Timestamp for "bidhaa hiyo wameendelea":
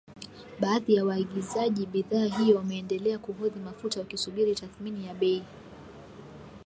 1.85-3.17